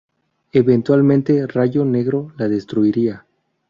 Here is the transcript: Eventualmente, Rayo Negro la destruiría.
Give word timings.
Eventualmente, 0.51 1.45
Rayo 1.45 1.85
Negro 1.85 2.33
la 2.35 2.47
destruiría. 2.49 3.23